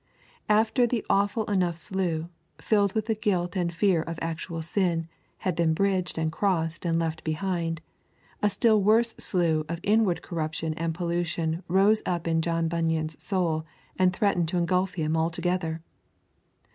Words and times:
After 0.49 0.87
the 0.87 1.05
awful 1.11 1.45
enough 1.45 1.77
slough, 1.77 2.27
filled 2.57 2.95
with 2.95 3.05
the 3.05 3.13
guilt 3.13 3.55
and 3.55 3.71
fear 3.71 4.01
of 4.01 4.17
actual 4.19 4.63
sin, 4.63 5.07
had 5.37 5.55
been 5.55 5.75
bridged 5.75 6.17
and 6.17 6.31
crossed 6.31 6.85
and 6.85 6.97
left 6.97 7.23
behind, 7.23 7.81
a 8.41 8.49
still 8.49 8.81
worse 8.81 9.13
slough 9.19 9.63
of 9.69 9.79
inward 9.83 10.23
corruption 10.23 10.73
and 10.73 10.95
pollution 10.95 11.61
rose 11.67 12.01
up 12.03 12.27
in 12.27 12.41
John 12.41 12.67
Bunyan's 12.67 13.21
soul 13.23 13.63
and 13.95 14.11
threatened 14.11 14.47
to 14.47 14.57
engulf 14.57 14.95
him 14.95 15.15
altogether. 15.15 15.83